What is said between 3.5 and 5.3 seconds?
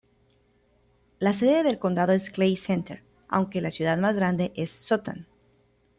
la ciudad más grande es Sutton.